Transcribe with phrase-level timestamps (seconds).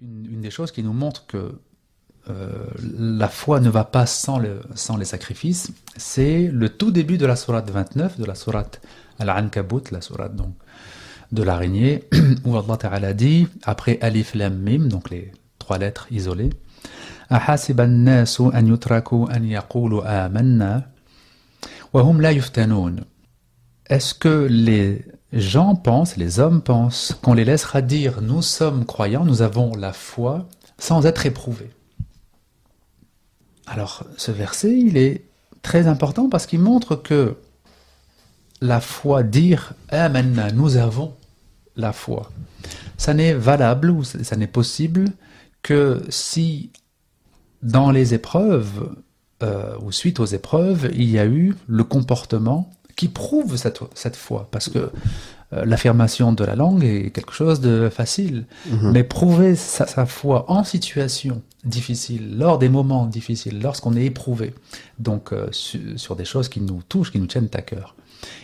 [0.00, 1.60] Une, des choses qui nous montre que
[2.28, 2.66] euh,
[2.98, 7.26] la foi ne va pas sans, le, sans les sacrifices, c'est le tout début de
[7.26, 8.80] la sourate 29, de la sourate
[9.18, 10.54] Al-Ankabut, la sourate donc,
[11.32, 12.04] de l'araignée,
[12.44, 16.50] où Allah Ta'ala dit, après Alif Lam Mim, donc les trois lettres isolées,
[17.32, 20.90] أحسب الناس أن يتركوا أن يقولوا آمنا
[21.92, 23.04] وهم لا يفتنون
[23.90, 29.25] Est-ce que les gens pensent, les hommes pensent, qu'on les laissera dire nous sommes croyants,
[29.25, 30.47] nous avons la foi,
[30.77, 31.69] sans être éprouvés.
[33.67, 35.25] Alors, ce verset, il est
[35.61, 37.35] très important parce qu'il montre que
[38.61, 41.13] la foi, dire Amen, nous avons
[41.75, 42.31] la foi,
[42.97, 45.05] ça n'est valable ou ça n'est possible
[45.61, 46.71] que si
[47.61, 48.95] dans les épreuves
[49.43, 52.69] euh, ou suite aux épreuves, il y a eu le comportement
[52.99, 54.49] qui prouve cette, cette foi.
[54.51, 54.91] Parce que
[55.53, 58.45] euh, l'affirmation de la langue est quelque chose de facile.
[58.69, 58.91] Mhm.
[58.91, 64.53] Mais prouver sa, foi en situation difficile, lors des moments difficiles, lorsqu'on est éprouvé,
[64.97, 67.95] donc euh, sur des choses qui nous touchent, qui nous tiennent à cœur,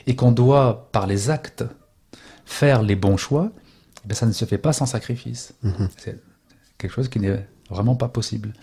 [0.08, 1.66] et qu'on doit, par les actes,
[2.46, 3.52] faire les bons choix,
[4.10, 5.54] eh ça ne se fait pas sans sacrifice.
[5.64, 5.90] Mhm.
[5.98, 6.22] C'est
[6.78, 8.54] quelque chose qui n'est vraiment pas possible.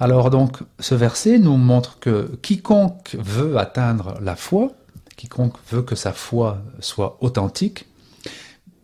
[0.00, 4.72] Alors donc, ce verset nous montre que quiconque veut atteindre la foi,
[5.16, 7.86] quiconque veut que sa foi soit authentique,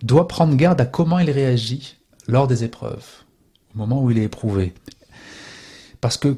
[0.02, 3.06] doit prendre garde à comment il réagit lors des épreuves,
[3.74, 4.72] au moment où il est éprouvé.
[6.00, 6.36] Parce que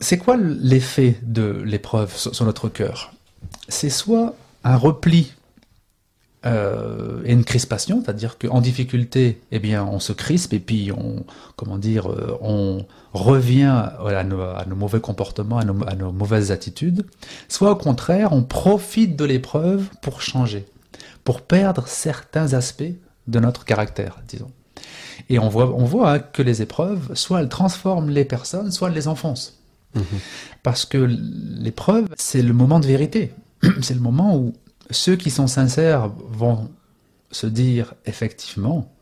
[0.00, 3.12] c'est quoi l'effet de l'épreuve sur notre cœur?
[3.68, 5.32] C'est soit un repli
[6.46, 11.24] euh, et une crispation, c'est-à-dire qu'en difficulté, eh bien, on se crispe et puis on,
[11.56, 17.04] comment dire, euh, on revient à nos, mauvais comportements, à nos, mauvaises attitudes.
[17.48, 20.64] Soit au contraire, on profite de l'épreuve pour changer,
[21.24, 22.94] pour perdre certains aspects
[23.26, 24.52] de notre caractère, disons.
[25.28, 28.88] Et on voit, on voit hein, que les épreuves, soit elles transforment les personnes, soit
[28.88, 29.58] elles les enfoncent.
[29.96, 30.02] Mm-hmm.
[30.62, 33.32] Parce que l'épreuve, c'est le moment de vérité.
[33.82, 34.52] C'est le moment où
[34.90, 36.70] ceux qui sont sincères vont
[37.30, 38.92] se dire effectivement,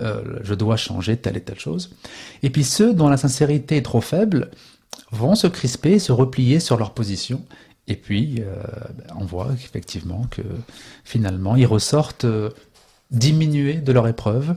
[0.00, 1.94] euh, je dois changer telle et telle chose.
[2.42, 4.50] Et puis ceux dont la sincérité est trop faible
[5.12, 7.44] vont se crisper, se replier sur leur position.
[7.86, 8.54] Et puis euh,
[8.96, 10.42] ben, on voit effectivement que
[11.04, 12.50] finalement ils ressortent euh,
[13.10, 14.56] diminués de leur épreuve,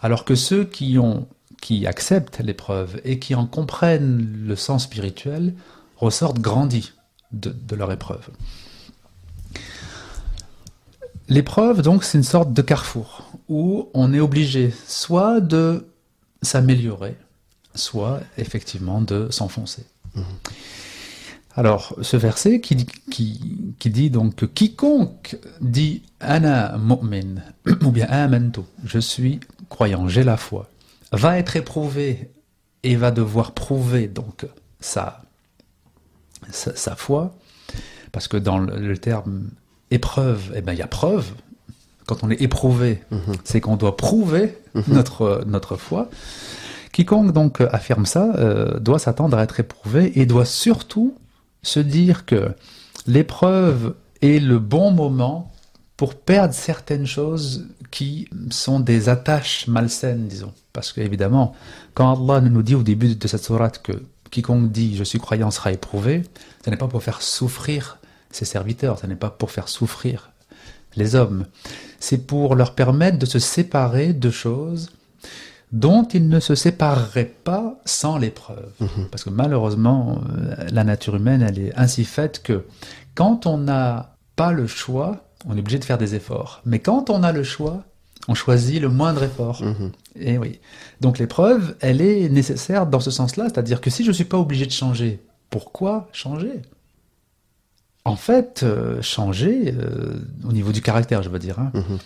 [0.00, 1.28] alors que ceux qui ont
[1.60, 5.52] qui acceptent l'épreuve et qui en comprennent le sens spirituel
[5.98, 6.94] ressortent grandis
[7.32, 8.30] de leur épreuve.
[11.30, 15.86] L'épreuve, donc, c'est une sorte de carrefour où on est obligé soit de
[16.42, 17.16] s'améliorer,
[17.76, 19.84] soit effectivement de s'enfoncer.
[20.16, 20.24] Mhm.
[21.54, 27.42] Alors, ce verset qui, qui, qui, dit donc que quiconque dit Ana mu'min,
[27.82, 29.38] ou bien amantu, je suis
[29.68, 30.68] croyant, j'ai la foi,
[31.12, 32.30] va être éprouvé
[32.82, 34.46] et va devoir prouver donc
[34.80, 35.22] sa,
[36.50, 37.36] sa, foi,
[38.10, 39.50] parce que dans le terme
[39.90, 41.32] épreuve, eh ben, il y a preuve.
[42.06, 43.34] Quand on est éprouvé, mhm.
[43.44, 44.84] c'est qu'on doit prouver mhm.
[44.88, 46.08] notre, notre foi.
[46.92, 51.14] Quiconque donc affirme ça euh, doit s'attendre à être éprouvé et doit surtout
[51.62, 52.52] se dire que
[53.06, 55.52] l'épreuve est le bon moment
[55.96, 60.52] pour perdre certaines choses qui sont des attaches malsaines, disons.
[60.72, 61.54] Parce qu'évidemment,
[61.94, 63.92] quand Allah nous dit au début de cette sourate que
[64.30, 66.22] quiconque dit je suis croyant sera éprouvé,
[66.64, 67.99] ce n'est pas pour faire souffrir
[68.30, 70.32] ses serviteurs, ce n'est pas pour faire souffrir
[70.96, 71.46] les hommes,
[72.00, 74.90] c'est pour leur permettre de se séparer de choses
[75.72, 78.72] dont ils ne se sépareraient pas sans l'épreuve.
[78.80, 79.08] Mhm.
[79.10, 82.64] Parce que malheureusement, euh, la nature humaine, elle est ainsi faite que
[83.14, 86.60] quand on n'a pas le choix, on est obligé de faire des efforts.
[86.64, 87.84] Mais quand on a le choix,
[88.28, 89.62] on choisit le moindre effort.
[89.62, 89.92] Mhm.
[90.16, 90.58] Et oui.
[91.00, 94.38] Donc l'épreuve, elle est nécessaire dans ce sens-là, c'est-à-dire que si je ne suis pas
[94.38, 96.62] obligé de changer, pourquoi changer?
[98.04, 100.14] En fait, euh, changer euh,
[100.48, 101.98] au niveau du caractère, je veux dire, hein, mhm.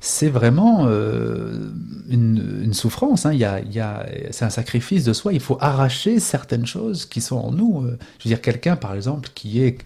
[0.00, 1.70] c'est vraiment euh,
[2.08, 3.26] une, souffrance.
[3.26, 3.34] Hein.
[3.34, 5.34] Y a, il y a, c'est un sacrifice de soi.
[5.34, 7.84] Il faut arracher certaines choses qui sont en nous.
[8.18, 9.78] je veux dire, quelqu'un, par exemple, qui est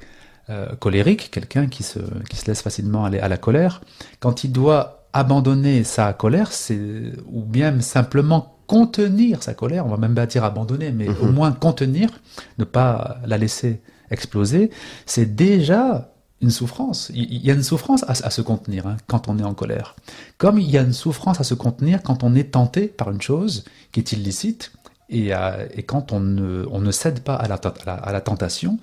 [0.78, 1.98] colérique, quelqu'un qui se,
[2.30, 3.80] qui se laisse facilement aller à la colère,
[4.20, 6.78] quand il doit abandonner sa colère, c'est
[7.26, 11.34] ou bien simplement contenir sa colère, on va même pas dire abandonner, mais au mhm.
[11.34, 12.10] moins contenir,
[12.58, 13.80] ne pas la laisser
[14.10, 14.70] exploser,
[15.06, 16.12] c'est déjà
[16.42, 17.10] une souffrance.
[17.14, 19.96] Il y a une souffrance à, se contenir hein, quand on est en colère.
[20.38, 23.22] Comme il y a une souffrance à se contenir quand on est tenté par une
[23.22, 24.72] chose qui est illicite
[25.08, 25.30] et,
[25.74, 27.54] et quand on ne, on ne, cède pas à la,
[27.86, 28.78] à, la, tentation,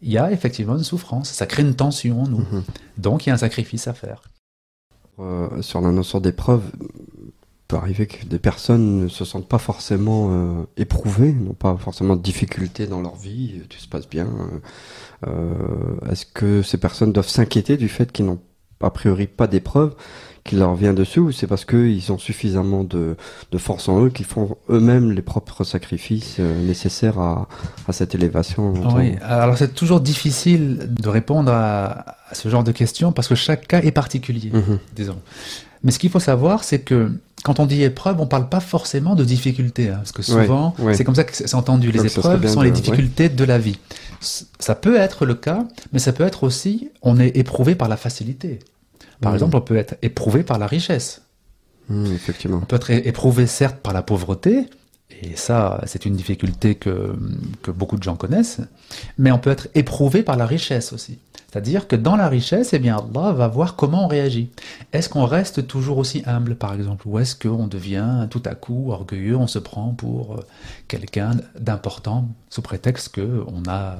[0.00, 1.30] il y a effectivement une souffrance.
[1.30, 2.38] Ça crée une tension en nous.
[2.38, 2.64] Mhm.
[2.98, 4.22] Donc il y a un sacrifice à faire.
[5.18, 6.62] Euh, sur la notion d'épreuve,
[7.68, 12.14] peut arriver que des personnes ne se sentent pas forcément euh, éprouvées, n'ont pas forcément
[12.16, 14.28] de difficultés dans leur vie, tout se passe bien.
[15.26, 18.38] Euh, Est-ce que ces personnes doivent s'inquiéter du fait qu'ils n'ont
[18.82, 19.94] a priori pas d'épreuve
[20.44, 23.16] qui leur vient dessus ou c'est parce qu'ils ont suffisamment de,
[23.50, 27.48] de force en eux qu'ils font eux-mêmes les propres sacrifices euh, nécessaires à,
[27.88, 32.70] à cette élévation Oui, alors c'est toujours difficile de répondre à, à, ce genre de
[32.72, 34.78] questions parce que chaque cas est particulier, Mhm.
[34.94, 35.18] disons.
[35.82, 37.10] Mais ce qu'il faut savoir, c'est que
[37.46, 40.86] quand on dit épreuve, on parle pas forcément de difficultés, hein, parce que souvent, Ouais,
[40.86, 40.94] ouais.
[40.94, 41.92] c'est comme ça que c'est entendu.
[41.92, 42.76] Les épreuves sont de- les ouais.
[42.76, 43.78] difficultés de la vie.
[44.20, 47.96] Ça peut être le cas, mais ça peut être aussi, on est éprouvé par la
[47.96, 48.58] facilité.
[49.20, 49.36] Par Mhm.
[49.36, 51.22] exemple, on peut être éprouvé par la richesse.
[51.88, 52.58] Hum, effectivement.
[52.62, 54.68] On peut être éprouvé certes par la pauvreté,
[55.10, 57.14] et ça, c'est une difficulté que,
[57.62, 58.60] que beaucoup de gens connaissent,
[59.18, 61.18] mais on peut être éprouvé par la richesse aussi.
[61.50, 64.50] C'est-à-dire que dans la richesse, eh bien, Allah va voir comment on réagit.
[64.92, 68.90] Est-ce qu'on reste toujours aussi humble, par exemple, ou est-ce qu'on devient tout à coup
[68.90, 70.40] orgueilleux, on se prend pour euh,
[70.88, 73.96] quelqu'un d'important sous prétexte qu'on a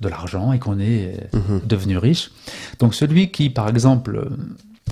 [0.00, 1.60] de l'argent et qu'on est euh, Mhm.
[1.64, 2.32] devenu riche?
[2.80, 4.36] Donc celui qui, par exemple, euh,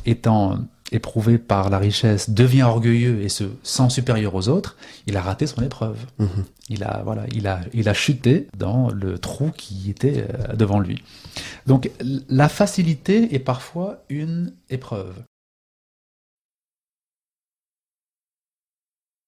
[0.07, 0.59] étant
[0.95, 4.77] éprouvé par la richesse, devient orgueilleux et se sent supérieur aux autres,
[5.07, 5.99] il a raté son épreuve.
[6.19, 6.45] Mhm.
[6.69, 10.79] Il a, voilà, il a, il a chuté dans le trou qui était euh, devant
[10.79, 11.03] lui.
[11.67, 11.91] Donc
[12.29, 15.15] la facilité est parfois une épreuve.